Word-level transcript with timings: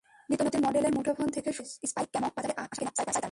নিত্যনতুন 0.29 0.61
মডেলের 0.67 0.95
মুঠোফোন 0.97 1.27
থেকে 1.35 1.49
শুরু 1.57 1.69
করে 1.77 1.87
স্পাই-ক্যামও 1.91 2.31
বাজারে 2.35 2.53
আসামাত্র 2.63 2.79
কেনা 2.83 2.91
চাই 3.05 3.05
তাঁর। 3.07 3.19